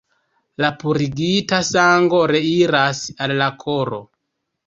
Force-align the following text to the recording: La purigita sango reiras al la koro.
La 0.63 0.69
purigita 0.83 1.59
sango 1.67 2.21
reiras 2.33 3.03
al 3.27 3.35
la 3.43 3.53
koro. 3.65 4.01